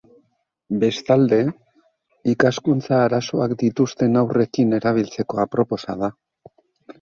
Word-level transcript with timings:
Bestalde, 0.83 1.37
ikaskuntza 2.33 3.01
arazoak 3.09 3.53
dituzten 3.65 4.17
haurrekin 4.23 4.75
erabiltzeko 4.79 5.43
aproposa 5.45 5.99
da. 6.05 6.11